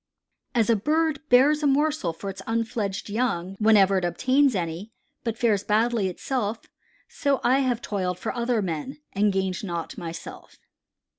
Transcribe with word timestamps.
"As 0.55 0.71
a 0.71 0.75
bird 0.75 1.19
bears 1.29 1.61
a 1.61 1.67
morsel 1.67 2.11
for 2.11 2.31
its 2.31 2.41
unfledged 2.47 3.07
young 3.07 3.55
whenever 3.59 3.99
it 3.99 4.03
obtains 4.03 4.55
any, 4.55 4.91
but 5.23 5.37
fares 5.37 5.63
badly 5.63 6.07
itself, 6.07 6.65
so 7.07 7.39
I 7.43 7.59
have 7.59 7.83
toiled 7.83 8.17
for 8.17 8.35
other 8.35 8.63
men 8.63 8.97
and 9.13 9.31
gained 9.31 9.63
naught 9.63 9.99
myself." 9.99 10.57